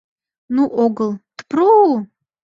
Ну 0.55 0.63
огыл, 0.85 1.11
тпру-у! 1.37 1.93